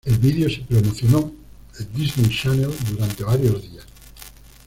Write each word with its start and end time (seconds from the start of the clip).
El 0.03 0.17
video 0.17 0.49
se 0.49 0.61
promocionó 0.61 1.31
en 1.79 1.93
Disney 1.93 2.35
Channel 2.35 2.71
durante 2.89 3.23
varios 3.23 3.61
días. 3.61 3.85